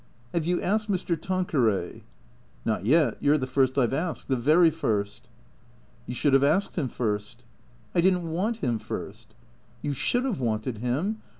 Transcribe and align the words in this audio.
"Have 0.33 0.47
you 0.47 0.59
asked 0.63 0.89
Mr. 0.89 1.15
Tanqueray?"" 1.15 2.01
Not 2.65 2.87
yet. 2.87 3.17
You 3.21 3.33
're 3.33 3.37
the 3.37 3.45
first 3.45 3.77
I 3.77 3.85
've 3.85 3.93
asked. 3.93 4.29
The 4.29 4.35
very 4.35 4.71
first."" 4.71 5.29
You 6.07 6.15
should 6.15 6.33
have 6.33 6.43
asked 6.43 6.75
him 6.75 6.87
first."" 6.87 7.45
I 7.93 8.01
did 8.01 8.15
n't 8.15 8.23
want 8.23 8.57
him 8.65 8.79
first." 8.79 9.35
"You 9.83 9.93
should 9.93 10.25
have 10.25 10.39
wanted 10.39 10.79
him. 10.79 11.21